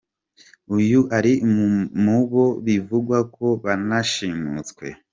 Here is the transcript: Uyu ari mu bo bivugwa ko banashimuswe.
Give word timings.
Uyu 0.77 0.99
ari 1.17 1.33
mu 2.03 2.19
bo 2.31 2.45
bivugwa 2.65 3.17
ko 3.35 3.45
banashimuswe. 3.63 4.85